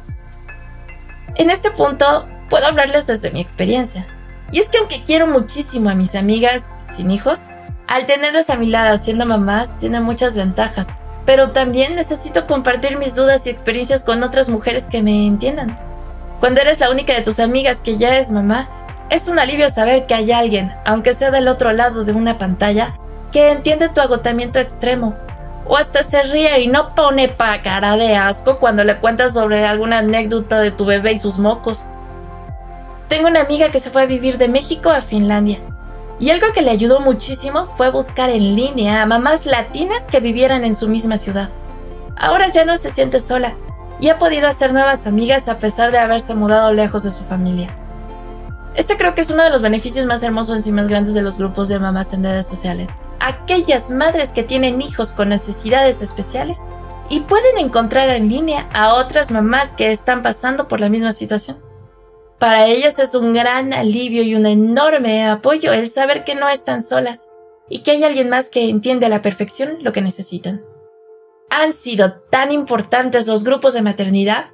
En 1.36 1.50
este 1.50 1.72
punto, 1.72 2.27
puedo 2.50 2.65
hablarles 2.65 3.05
desde 3.05 3.31
mi 3.31 3.41
experiencia. 3.41 4.08
Y 4.51 4.60
es 4.60 4.69
que 4.69 4.79
aunque 4.79 5.03
quiero 5.03 5.27
muchísimo 5.27 5.89
a 5.89 5.96
mis 5.96 6.15
amigas 6.15 6.72
sin 6.96 7.12
hijos, 7.12 7.41
al 7.89 8.05
tenerlas 8.05 8.51
a 8.51 8.55
mi 8.55 8.67
lado 8.67 8.96
siendo 8.98 9.25
mamás 9.25 9.75
tiene 9.79 10.00
muchas 10.00 10.38
ventajas, 10.38 10.89
pero 11.25 11.53
también 11.53 11.96
necesito 11.96 12.46
compartir 12.46 13.00
mis 13.00 13.15
dudas 13.15 13.48
y 13.48 13.50
experiencias 13.50 14.03
con 14.03 14.22
otras 14.22 14.48
mujeres 14.48 14.84
que 14.84 15.01
me 15.01 15.25
entiendan. 15.25 15.75
Cuando 16.39 16.62
eres 16.62 16.79
la 16.79 16.91
única 16.91 17.15
de 17.15 17.24
tus 17.24 17.39
amigas 17.39 17.81
que 17.81 17.98
ya 17.98 18.19
es 18.19 18.29
mamá, 18.29 18.69
es 19.10 19.27
un 19.27 19.39
alivio 19.39 19.72
saber 19.72 20.05
que 20.05 20.13
hay 20.13 20.31
alguien, 20.31 20.72
aunque 20.86 21.13
sea 21.13 21.31
del 21.31 21.48
otro 21.48 21.74
lado 21.74 22.05
de 22.05 22.12
una 22.12 22.38
pantalla, 22.38 22.93
que 23.31 23.50
entiende 23.50 23.89
tu 23.89 24.01
agotamiento 24.01 24.60
extremo. 24.60 25.15
O 25.65 25.75
hasta 25.75 26.03
se 26.03 26.22
ríe 26.22 26.60
y 26.60 26.67
no 26.67 26.93
pone 26.93 27.27
pa 27.27 27.63
cara 27.63 27.98
de 27.98 28.15
asco 28.15 28.60
cuando 28.60 28.84
le 28.84 29.00
cuentas 29.00 29.34
sobre 29.34 29.65
alguna 29.65 29.98
anécdota 29.98 30.60
de 30.60 30.69
tu 30.69 30.86
bebé 30.86 31.13
y 31.13 31.19
sus 31.19 31.39
mocos. 31.39 31.88
Tengo 33.08 33.27
una 33.27 33.41
amiga 33.41 33.72
que 33.72 33.79
se 33.79 33.89
fue 33.89 34.03
a 34.03 34.05
vivir 34.05 34.38
de 34.38 34.48
México 34.48 34.91
a 34.91 35.01
Finlandia. 35.01 35.58
Y 36.20 36.32
algo 36.32 36.52
que 36.54 36.62
le 36.62 36.72
ayudó 36.72 37.00
muchísimo 37.00 37.66
fue 37.78 37.92
buscar 37.92 38.30
en 38.30 38.56
línea 38.56 39.02
a 39.02 39.06
mamás 39.06 39.46
latinas 39.46 40.04
que 40.04 40.20
vivieran 40.20 40.66
en 40.66 40.76
su 40.76 40.90
misma 40.90 41.18
ciudad. 41.18 41.50
Ahora 42.18 42.50
ya 42.50 42.66
no 42.66 42.76
se 42.76 42.92
siente 42.92 43.22
sola 43.22 43.56
y 44.02 44.10
ha 44.10 44.18
podido 44.18 44.48
hacer 44.48 44.74
nuevas 44.74 45.08
amigas 45.08 45.48
a 45.48 45.60
pesar 45.60 45.92
de 45.92 45.98
haberse 45.98 46.36
mudado 46.36 46.74
lejos 46.74 47.04
de 47.04 47.12
su 47.12 47.24
familia. 47.24 47.74
Este 48.76 48.98
creo 48.98 49.16
que 49.16 49.22
es 49.22 49.32
uno 49.32 49.44
de 49.44 49.50
los 49.50 49.62
beneficios 49.62 50.06
más 50.06 50.22
hermosos 50.22 50.68
y 50.68 50.72
más 50.72 50.90
grandes 50.90 51.14
de 51.14 51.22
los 51.22 51.38
grupos 51.38 51.70
de 51.70 51.80
mamás 51.80 52.14
en 52.14 52.24
redes 52.24 52.48
sociales. 52.48 52.90
Aquellas 53.20 53.90
madres 53.90 54.30
que 54.30 54.44
tienen 54.44 54.82
hijos 54.82 55.14
con 55.14 55.30
necesidades 55.30 56.02
especiales 56.02 56.60
y 57.10 57.22
pueden 57.22 57.58
encontrar 57.58 58.10
en 58.10 58.30
línea 58.30 58.70
a 58.74 58.94
otras 58.94 59.32
mamás 59.32 59.70
que 59.70 59.92
están 59.92 60.22
pasando 60.22 60.68
por 60.68 60.80
la 60.80 60.90
misma 60.90 61.14
situación. 61.14 61.69
Para 62.39 62.67
ellas 62.67 63.00
es 63.00 63.15
un 63.15 63.34
gran 63.34 63.74
alivio 63.74 64.24
y 64.24 64.36
un 64.36 64.46
enorme 64.46 65.27
apoyo 65.27 65.74
el 65.74 65.89
saber 65.89 66.24
que 66.24 66.36
no 66.36 66.50
están 66.50 66.81
solas 66.81 67.29
y 67.69 67.79
que 67.79 67.91
hay 67.91 68.03
alguien 68.03 68.29
más 68.29 68.50
que 68.50 68.69
entiende 68.69 69.05
a 69.05 69.10
la 69.10 69.22
perfección 69.22 69.77
lo 69.81 69.91
que 69.91 70.01
necesitan 70.01 70.63
han 71.50 71.74
sido 71.74 72.13
tan 72.29 72.51
importantes 72.51 73.27
los 73.27 73.43
grupos 73.43 73.74
de 73.74 73.81
maternidad 73.81 74.46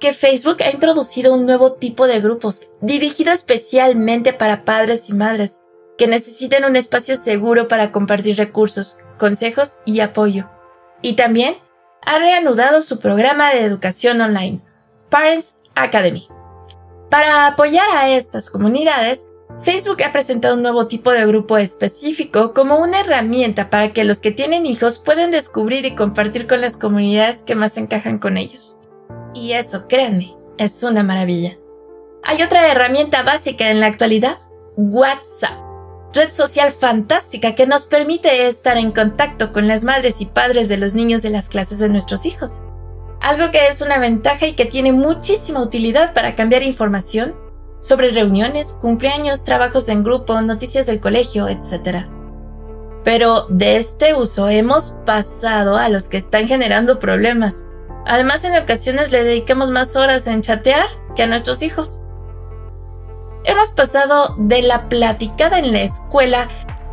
que 0.00 0.12
Facebook 0.12 0.62
ha 0.62 0.70
introducido 0.70 1.34
un 1.34 1.46
nuevo 1.46 1.74
tipo 1.74 2.06
de 2.06 2.20
grupos, 2.20 2.70
dirigido 2.80 3.32
especialmente 3.32 4.32
para 4.32 4.64
padres 4.64 5.08
y 5.08 5.14
madres, 5.14 5.62
que 5.96 6.06
necesitan 6.06 6.64
un 6.64 6.76
espacio 6.76 7.16
seguro 7.16 7.68
para 7.68 7.92
compartir 7.92 8.36
recursos, 8.36 8.98
consejos 9.18 9.78
y 9.84 10.00
apoyo. 10.00 10.50
Y 11.00 11.14
también 11.14 11.56
ha 12.04 12.18
reanudado 12.18 12.82
su 12.82 12.98
programa 12.98 13.50
de 13.50 13.60
educación 13.60 14.20
online, 14.20 14.60
Parents 15.10 15.56
Academy. 15.74 16.28
Para 17.14 17.46
apoyar 17.46 17.88
a 17.92 18.08
estas 18.08 18.50
comunidades, 18.50 19.28
Facebook 19.62 20.02
ha 20.02 20.10
presentado 20.10 20.56
un 20.56 20.62
nuevo 20.62 20.88
tipo 20.88 21.12
de 21.12 21.24
grupo 21.24 21.58
específico 21.58 22.52
como 22.52 22.80
una 22.80 23.02
herramienta 23.02 23.70
para 23.70 23.92
que 23.92 24.02
los 24.02 24.18
que 24.18 24.32
tienen 24.32 24.66
hijos 24.66 24.98
puedan 24.98 25.30
descubrir 25.30 25.86
y 25.86 25.94
compartir 25.94 26.48
con 26.48 26.60
las 26.60 26.76
comunidades 26.76 27.36
que 27.36 27.54
más 27.54 27.76
encajan 27.76 28.18
con 28.18 28.36
ellos. 28.36 28.80
Y 29.32 29.52
eso, 29.52 29.86
créanme, 29.86 30.34
es 30.58 30.82
una 30.82 31.04
maravilla. 31.04 31.56
Hay 32.24 32.42
otra 32.42 32.66
herramienta 32.66 33.22
básica 33.22 33.70
en 33.70 33.78
la 33.78 33.86
actualidad, 33.86 34.36
WhatsApp, 34.76 35.56
red 36.14 36.32
social 36.32 36.72
fantástica 36.72 37.54
que 37.54 37.68
nos 37.68 37.86
permite 37.86 38.48
estar 38.48 38.76
en 38.76 38.90
contacto 38.90 39.52
con 39.52 39.68
las 39.68 39.84
madres 39.84 40.20
y 40.20 40.26
padres 40.26 40.68
de 40.68 40.78
los 40.78 40.94
niños 40.94 41.22
de 41.22 41.30
las 41.30 41.48
clases 41.48 41.78
de 41.78 41.90
nuestros 41.90 42.26
hijos. 42.26 42.60
Algo 43.24 43.50
que 43.50 43.68
es 43.68 43.80
una 43.80 43.96
ventaja 43.96 44.44
y 44.44 44.52
que 44.52 44.66
tiene 44.66 44.92
muchísima 44.92 45.62
utilidad 45.62 46.12
para 46.12 46.34
cambiar 46.34 46.62
información 46.62 47.34
sobre 47.80 48.10
reuniones, 48.10 48.74
cumpleaños, 48.74 49.44
trabajos 49.44 49.88
en 49.88 50.04
grupo, 50.04 50.38
noticias 50.42 50.84
del 50.84 51.00
colegio, 51.00 51.48
etc. 51.48 52.04
Pero 53.02 53.46
de 53.48 53.78
este 53.78 54.12
uso 54.12 54.50
hemos 54.50 55.00
pasado 55.06 55.78
a 55.78 55.88
los 55.88 56.04
que 56.04 56.18
están 56.18 56.46
generando 56.46 56.98
problemas. 56.98 57.66
Además, 58.04 58.44
en 58.44 58.62
ocasiones 58.62 59.10
le 59.10 59.24
dedicamos 59.24 59.70
más 59.70 59.96
horas 59.96 60.26
en 60.26 60.42
chatear 60.42 60.84
que 61.16 61.22
a 61.22 61.26
nuestros 61.26 61.62
hijos. 61.62 62.02
Hemos 63.44 63.70
pasado 63.70 64.34
de 64.36 64.60
la 64.60 64.90
platicada 64.90 65.60
en 65.60 65.72
la 65.72 65.80
escuela 65.80 66.46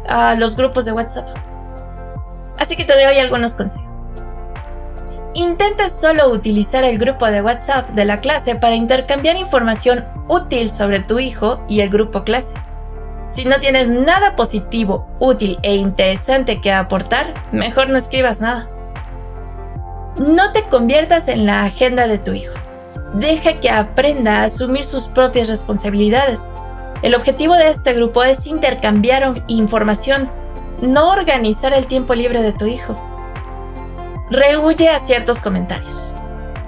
a 0.08 0.36
los 0.36 0.56
grupos 0.56 0.86
de 0.86 0.94
WhatsApp. 0.94 1.28
Así 2.58 2.78
que 2.78 2.86
te 2.86 2.94
doy 2.94 3.20
algunos 3.20 3.56
consejos. 3.56 3.90
Intenta 5.34 5.88
solo 5.88 6.28
utilizar 6.28 6.84
el 6.84 6.98
grupo 6.98 7.26
de 7.26 7.42
WhatsApp 7.42 7.92
de 7.92 8.04
la 8.04 8.20
clase 8.20 8.56
para 8.56 8.76
intercambiar 8.76 9.38
información 9.38 10.04
útil 10.28 10.70
sobre 10.72 11.00
tu 11.00 11.20
hijo 11.20 11.64
y 11.70 11.80
el 11.80 11.90
grupo 11.90 12.24
clase. 12.26 12.54
Si 13.30 13.46
no 13.46 13.58
tienes 13.62 13.90
nada 13.90 14.36
positivo, 14.36 15.08
útil 15.20 15.58
e 15.64 15.76
interesante 15.76 16.60
que 16.60 16.74
aportar, 16.74 17.34
mejor 17.54 17.88
no 17.88 17.98
escribas 17.98 18.42
nada. 18.42 18.70
No 20.18 20.52
te 20.52 20.64
conviertas 20.64 21.30
en 21.30 21.46
la 21.46 21.64
agenda 21.64 22.08
de 22.08 22.18
tu 22.18 22.34
hijo. 22.34 22.54
Deja 23.14 23.62
que 23.62 23.70
aprenda 23.70 24.42
a 24.42 24.44
asumir 24.44 24.84
sus 24.84 25.06
propias 25.06 25.48
responsabilidades. 25.48 26.42
El 27.04 27.16
objetivo 27.16 27.56
de 27.56 27.70
este 27.70 27.94
grupo 27.94 28.26
es 28.26 28.46
intercambiar 28.48 29.46
información, 29.48 30.30
no 30.82 31.10
organizar 31.10 31.72
el 31.72 31.88
tiempo 31.88 32.16
libre 32.16 32.42
de 32.42 32.52
tu 32.52 32.66
hijo 32.66 33.11
rehuye 34.32 34.90
a 34.90 35.00
ciertos 35.00 35.40
comentarios. 35.40 36.16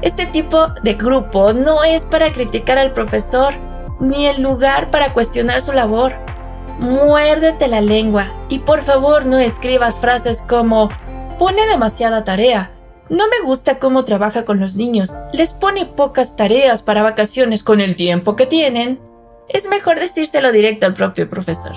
Este 0.02 0.26
tipo 0.26 0.68
de 0.84 0.96
grupo 0.96 1.54
no 1.54 1.84
es 1.84 2.04
para 2.04 2.34
criticar 2.34 2.78
al 2.78 2.92
profesor, 2.92 3.54
ni 4.02 4.28
el 4.28 4.42
lugar 4.42 4.92
para 4.92 5.14
cuestionar 5.14 5.62
su 5.62 5.72
labor. 5.72 6.14
Muérdete 6.78 7.68
la 7.70 7.80
lengua 7.80 8.26
y 8.50 8.60
por 8.60 8.82
favor 8.82 9.26
no 9.26 9.40
escribas 9.40 10.00
frases 10.00 10.42
como 10.42 10.90
pone 11.40 11.66
demasiada 11.68 12.26
tarea. 12.26 12.72
No 13.10 13.28
me 13.30 13.46
gusta 13.46 13.80
cómo 13.80 14.04
trabaja 14.04 14.44
con 14.44 14.60
los 14.60 14.76
niños. 14.76 15.14
Les 15.32 15.54
pone 15.54 15.86
pocas 15.86 16.36
tareas 16.36 16.84
para 16.84 17.04
vacaciones 17.04 17.64
con 17.64 17.80
el 17.80 17.96
tiempo 17.96 18.36
que 18.36 18.46
tienen. 18.46 19.00
Es 19.48 19.70
mejor 19.70 20.00
decírselo 20.00 20.52
directo 20.52 20.86
al 20.86 20.96
propio 20.96 21.30
profesor. 21.30 21.76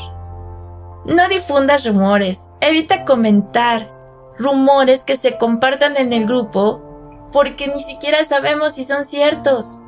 No 1.04 1.28
difundas 1.28 1.86
rumores. 1.86 2.40
Evita 2.60 3.04
comentar 3.04 3.95
rumores 4.38 5.02
que 5.02 5.16
se 5.16 5.38
compartan 5.38 5.96
en 5.96 6.12
el 6.12 6.26
grupo 6.26 7.28
porque 7.32 7.68
ni 7.68 7.82
siquiera 7.82 8.24
sabemos 8.24 8.74
si 8.74 8.84
son 8.84 9.04
ciertos. 9.04 9.80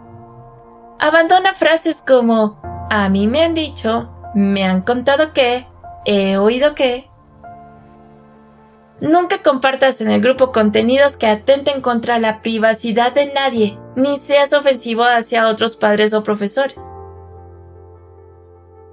Abandona 0.99 1.53
frases 1.53 2.03
como 2.07 2.61
a 2.91 3.09
mí 3.09 3.27
me 3.27 3.43
han 3.45 3.55
dicho, 3.55 4.09
me 4.35 4.65
han 4.65 4.83
contado 4.83 5.33
que, 5.33 5.67
he 6.05 6.37
oído 6.37 6.75
que. 6.75 7.09
Nunca 9.01 9.43
compartas 9.43 10.01
en 10.01 10.11
el 10.11 10.21
grupo 10.21 10.51
contenidos 10.51 11.17
que 11.17 11.29
atenten 11.29 11.81
contra 11.81 12.19
la 12.19 12.43
privacidad 12.43 13.13
de 13.13 13.33
nadie, 13.33 13.79
ni 13.95 14.17
seas 14.17 14.53
ofensivo 14.53 15.05
hacia 15.05 15.49
otros 15.49 15.77
padres 15.77 16.13
o 16.15 16.25
profesores. 16.25 16.95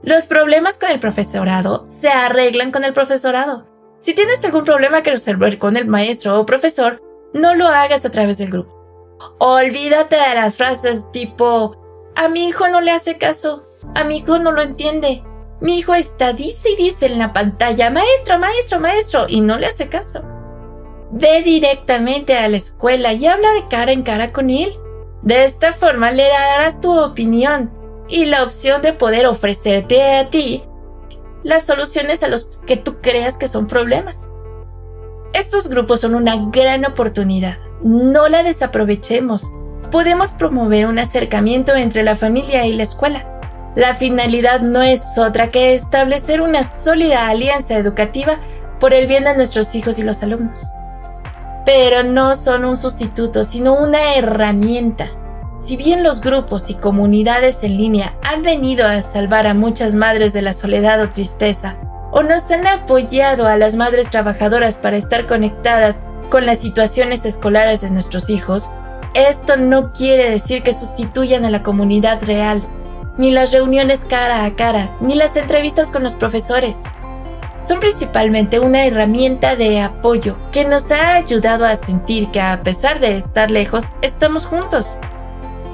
Los 0.03 0.27
problemas 0.27 0.77
con 0.77 0.91
el 0.91 0.99
profesorado 0.99 1.87
se 1.87 2.09
arreglan 2.09 2.71
con 2.71 2.83
el 2.83 2.93
profesorado. 2.93 3.74
Si 3.99 4.13
tienes 4.13 4.43
algún 4.45 4.63
problema 4.63 5.03
que 5.03 5.11
resolver 5.11 5.57
con 5.57 5.77
el 5.77 5.87
maestro 5.87 6.39
o 6.39 6.45
profesor, 6.45 7.01
no 7.33 7.55
lo 7.55 7.67
hagas 7.67 8.05
a 8.05 8.11
través 8.11 8.37
del 8.37 8.51
grupo. 8.51 8.75
Olvídate 9.39 10.15
de 10.15 10.35
las 10.35 10.57
frases 10.57 11.11
tipo, 11.11 11.75
a 12.15 12.27
mi 12.29 12.47
hijo 12.47 12.67
no 12.67 12.81
le 12.81 12.91
hace 12.91 13.17
caso, 13.17 13.63
a 13.93 14.03
mi 14.03 14.17
hijo 14.17 14.37
no 14.37 14.51
lo 14.51 14.61
entiende, 14.61 15.23
mi 15.61 15.79
hijo 15.79 15.93
está 15.93 16.33
dice 16.33 16.71
y 16.71 16.75
dice 16.75 17.07
en 17.07 17.19
la 17.19 17.33
pantalla, 17.33 17.89
maestro, 17.89 18.37
maestro, 18.37 18.79
maestro, 18.79 19.25
y 19.27 19.41
no 19.41 19.57
le 19.57 19.67
hace 19.67 19.87
caso. 19.87 20.21
Ve 21.11 21.41
directamente 21.43 22.37
a 22.37 22.47
la 22.49 22.57
escuela 22.57 23.13
y 23.13 23.25
habla 23.25 23.51
de 23.53 23.67
cara 23.69 23.91
en 23.91 24.03
cara 24.03 24.33
con 24.33 24.49
él. 24.49 24.73
De 25.21 25.45
esta 25.45 25.73
forma 25.73 26.11
le 26.11 26.27
darás 26.27 26.81
tu 26.81 26.97
opinión 26.97 27.71
y 28.07 28.25
la 28.25 28.43
opción 28.43 28.81
de 28.81 28.93
poder 28.93 29.25
ofrecerte 29.25 30.17
a 30.17 30.29
ti 30.29 30.63
las 31.45 31.63
soluciones 31.63 32.23
a 32.23 32.27
los 32.27 32.45
que 32.65 32.75
tú 32.75 32.95
creas 33.01 33.37
que 33.37 33.47
son 33.47 33.67
problemas. 33.67 34.31
Estos 35.31 35.69
grupos 35.69 36.01
son 36.01 36.15
una 36.15 36.49
gran 36.49 36.85
oportunidad. 36.85 37.55
No 37.83 38.27
la 38.27 38.41
desaprovechemos. 38.41 39.47
Podemos 39.91 40.31
promover 40.31 40.87
un 40.87 40.97
acercamiento 40.97 41.75
entre 41.75 42.01
la 42.01 42.15
familia 42.15 42.65
y 42.65 42.73
la 42.73 42.81
escuela. 42.81 43.29
La 43.75 43.93
finalidad 43.93 44.61
no 44.61 44.81
es 44.81 45.19
otra 45.19 45.51
que 45.51 45.75
establecer 45.75 46.41
una 46.41 46.63
sólida 46.63 47.27
alianza 47.27 47.77
educativa 47.77 48.39
por 48.79 48.95
el 48.95 49.05
bien 49.05 49.25
de 49.25 49.35
nuestros 49.35 49.75
hijos 49.75 49.99
y 49.99 50.03
los 50.03 50.23
alumnos. 50.23 50.59
Pero 51.63 52.01
no 52.01 52.35
son 52.35 52.65
un 52.65 52.75
sustituto, 52.75 53.43
sino 53.43 53.75
una 53.75 54.15
herramienta 54.15 55.11
si 55.57 55.77
bien 55.77 56.03
los 56.03 56.21
grupos 56.21 56.69
y 56.69 56.75
comunidades 56.75 57.63
en 57.63 57.77
línea 57.77 58.15
han 58.21 58.41
venido 58.41 58.85
a 58.85 59.01
salvar 59.01 59.47
a 59.47 59.53
muchas 59.53 59.95
madres 59.95 60.33
de 60.33 60.41
la 60.41 60.53
soledad 60.53 61.01
o 61.01 61.09
tristeza, 61.09 61.77
o 62.11 62.23
nos 62.23 62.49
han 62.51 62.67
apoyado 62.67 63.47
a 63.47 63.57
las 63.57 63.75
madres 63.75 64.09
trabajadoras 64.09 64.75
para 64.75 64.97
estar 64.97 65.27
conectadas 65.27 66.03
con 66.29 66.45
las 66.45 66.59
situaciones 66.59 67.25
escolares 67.25 67.81
de 67.81 67.89
nuestros 67.89 68.29
hijos, 68.29 68.69
esto 69.13 69.55
no 69.55 69.93
quiere 69.93 70.29
decir 70.29 70.61
que 70.61 70.73
sustituyan 70.73 71.45
a 71.45 71.49
la 71.49 71.63
comunidad 71.63 72.21
real, 72.23 72.61
ni 73.17 73.31
las 73.31 73.53
reuniones 73.53 74.05
cara 74.05 74.43
a 74.43 74.55
cara, 74.55 74.89
ni 74.99 75.15
las 75.15 75.37
entrevistas 75.37 75.89
con 75.89 76.03
los 76.03 76.15
profesores. 76.15 76.83
Son 77.65 77.79
principalmente 77.79 78.59
una 78.59 78.85
herramienta 78.85 79.55
de 79.55 79.81
apoyo 79.81 80.37
que 80.51 80.65
nos 80.65 80.91
ha 80.91 81.15
ayudado 81.15 81.65
a 81.65 81.75
sentir 81.75 82.29
que 82.31 82.41
a 82.41 82.61
pesar 82.61 82.99
de 82.99 83.17
estar 83.17 83.49
lejos, 83.49 83.85
estamos 84.01 84.45
juntos. 84.45 84.97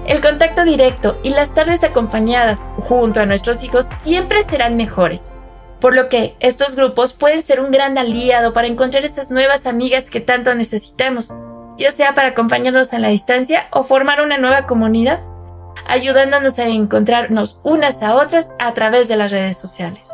El 0.06 0.20
contacto 0.20 0.64
directo 0.64 1.20
y 1.24 1.30
las 1.30 1.54
tardes 1.54 1.84
acompañadas 1.84 2.66
junto 2.78 3.20
a 3.20 3.26
nuestros 3.26 3.64
hijos 3.64 3.88
siempre 4.04 4.42
serán 4.42 4.76
mejores. 4.76 5.32
Por 5.80 5.96
lo 5.96 6.10
que 6.10 6.36
estos 6.40 6.76
grupos 6.76 7.14
pueden 7.14 7.42
ser 7.42 7.60
un 7.60 7.72
gran 7.72 7.98
aliado 7.98 8.52
para 8.54 8.68
encontrar 8.68 9.06
esas 9.06 9.30
nuevas 9.30 9.68
amigas 9.68 10.10
que 10.10 10.20
tanto 10.20 10.54
necesitamos, 10.56 11.34
ya 11.78 11.92
sea 11.92 12.14
para 12.16 12.30
acompañarnos 12.30 12.94
en 12.94 13.02
la 13.04 13.10
distancia 13.10 13.68
o 13.72 13.84
formar 13.84 14.22
una 14.22 14.38
nueva 14.38 14.66
comunidad, 14.66 15.20
ayudándonos 15.88 16.58
a 16.60 16.68
encontrarnos 16.68 17.60
unas 17.64 18.02
a 18.02 18.16
otras 18.16 18.52
a 18.60 18.74
través 18.74 19.08
de 19.08 19.18
las 19.18 19.32
redes 19.32 19.58
sociales. 19.58 20.10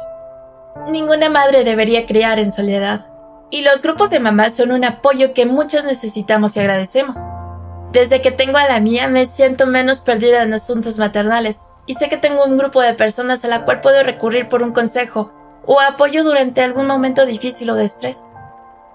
Ninguna 0.88 1.30
madre 1.30 1.64
debería 1.64 2.06
criar 2.06 2.40
en 2.40 2.52
soledad, 2.52 3.10
y 3.50 3.62
los 3.62 3.82
grupos 3.82 4.10
de 4.10 4.20
mamás 4.20 4.56
son 4.56 4.72
un 4.72 4.84
apoyo 4.84 5.34
que 5.34 5.46
muchos 5.46 5.86
necesitamos 5.86 6.56
y 6.56 6.60
agradecemos. 6.60 7.18
Desde 7.92 8.22
que 8.22 8.32
tengo 8.32 8.58
a 8.58 8.68
la 8.68 8.80
mía 8.80 9.08
me 9.08 9.26
siento 9.26 9.66
menos 9.66 10.02
perdida 10.02 10.44
en 10.44 10.54
asuntos 10.54 10.98
maternales 10.98 11.62
y 11.86 11.94
sé 11.94 12.10
que 12.10 12.18
tengo 12.18 12.44
un 12.44 12.58
grupo 12.58 12.82
de 12.82 12.94
personas 12.94 13.46
a 13.46 13.48
la 13.48 13.64
cual 13.64 13.80
puedo 13.80 14.04
recurrir 14.04 14.50
por 14.50 14.62
un 14.62 14.74
consejo 14.74 15.32
o 15.66 15.80
apoyo 15.80 16.24
durante 16.24 16.62
algún 16.62 16.86
momento 16.86 17.26
difícil 17.26 17.70
o 17.70 17.76
de 17.76 17.86
estrés. 17.86 18.26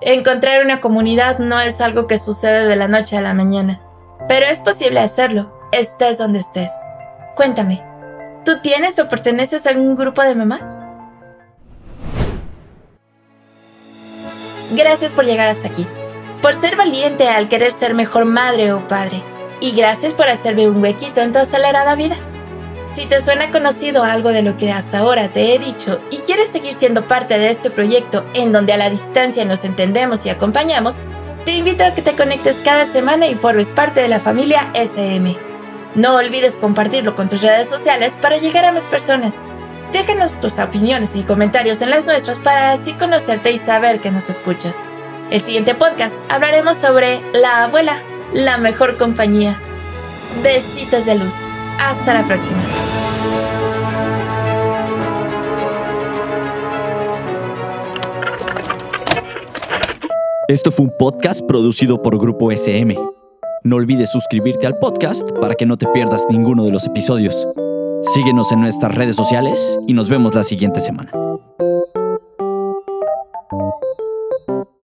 Encontrar 0.03 0.63
una 0.65 0.81
comunidad 0.81 1.39
no 1.39 1.61
es 1.61 1.81
algo 1.81 2.07
que 2.07 2.19
sucede 2.19 2.67
de 2.67 2.77
la 2.77 2.89
noche 2.89 3.17
a 3.17 3.23
la 3.23 3.35
mañana, 3.35 3.81
pero 4.29 4.47
es 4.47 4.61
posible 4.61 5.01
hacerlo, 5.01 5.53
estés 5.73 6.19
donde 6.19 6.41
estés. 6.41 6.71
Cuéntame, 7.35 7.83
¿tú 8.45 8.61
tienes 8.63 8.99
o 8.99 9.09
perteneces 9.09 9.67
a 9.67 9.71
algún 9.71 9.97
grupo 9.97 10.23
de 10.23 10.35
mamás? 10.35 10.85
Gracias 14.73 15.13
por 15.13 15.25
llegar 15.25 15.49
hasta 15.49 15.69
aquí 15.69 15.87
por 16.43 16.55
ser 16.57 16.77
valiente 16.77 17.29
al 17.29 17.49
querer 17.49 17.73
ser 17.73 17.95
mejor 17.95 18.25
madre 18.25 18.73
o 18.73 18.87
padre. 18.89 19.23
Y 19.61 19.71
gracias 19.71 20.13
por 20.13 20.29
hacerme 20.29 20.69
un 20.69 20.83
huequito 20.83 21.21
en 21.21 21.31
tu 21.31 21.39
acelerada 21.39 21.95
vida. 21.95 22.17
Si 22.97 23.07
te 23.07 23.23
suena 23.23 23.53
conocido 23.53 24.03
algo 24.03 24.31
de 24.31 24.43
lo 24.43 24.57
que 24.59 24.73
hasta 24.73 24.99
ahora 24.99 25.29
te 25.29 25.55
he 25.55 25.59
dicho 25.59 26.01
y 26.11 26.19
quieres 26.19 26.51
seguir 26.51 26.75
siendo 26.75 27.07
parte 27.07 27.39
de 27.39 27.49
este 27.49 27.71
proyecto 27.71 28.25
en 28.35 28.53
donde 28.53 28.73
a 28.73 28.77
la 28.77 28.91
distancia 28.91 29.45
nos 29.45 29.65
entendemos 29.65 30.27
y 30.27 30.31
acompañamos, 30.31 30.97
te 31.47 31.53
invito 31.53 31.85
a 31.85 31.95
que 31.95 32.03
te 32.03 32.15
conectes 32.15 32.61
cada 32.63 32.85
semana 32.85 33.29
y 33.29 33.35
formes 33.35 33.69
parte 33.69 34.01
de 34.01 34.09
la 34.09 34.21
familia 34.21 34.71
SM. 34.75 35.37
No 35.95 36.17
olvides 36.17 36.57
compartirlo 36.57 37.17
con 37.17 37.29
tus 37.29 37.41
redes 37.41 37.69
sociales 37.69 38.19
para 38.21 38.37
llegar 38.37 38.65
a 38.65 38.73
más 38.73 38.85
personas. 38.85 39.37
Déjanos 39.93 40.39
tus 40.41 40.59
opiniones 40.59 41.15
y 41.15 41.23
comentarios 41.23 41.81
en 41.83 41.91
las 41.91 42.07
nuestras 42.07 42.39
para 42.39 42.73
así 42.73 42.93
conocerte 42.95 43.53
y 43.53 43.59
saber 43.59 44.01
que 44.01 44.11
nos 44.11 44.29
escuchas. 44.29 44.77
El 45.33 45.41
siguiente 45.41 45.75
podcast 45.75 46.15
hablaremos 46.29 46.77
sobre 46.77 47.19
la 47.33 47.65
abuela, 47.65 48.03
la 48.35 48.59
mejor 48.59 48.99
compañía. 48.99 49.57
Besitos 50.43 51.07
de 51.07 51.15
luz. 51.15 51.33
Hasta 51.81 52.13
la 52.13 52.27
próxima. 52.27 52.63
Esto 60.49 60.71
fue 60.71 60.85
un 60.85 60.93
podcast 60.99 61.41
producido 61.47 62.03
por 62.03 62.19
Grupo 62.19 62.53
SM. 62.53 62.95
No 63.65 63.77
olvides 63.77 64.11
suscribirte 64.11 64.67
al 64.67 64.77
podcast 64.77 65.31
para 65.41 65.55
que 65.55 65.65
no 65.65 65.79
te 65.79 65.87
pierdas 65.95 66.27
ninguno 66.29 66.63
de 66.67 66.73
los 66.73 66.85
episodios. 66.85 67.49
Síguenos 68.03 68.53
en 68.53 68.61
nuestras 68.61 68.95
redes 68.95 69.17
sociales 69.17 69.81
y 69.87 69.95
nos 69.95 70.11
vemos 70.11 70.35
la 70.35 70.43
siguiente 70.43 70.81
semana. 70.81 71.22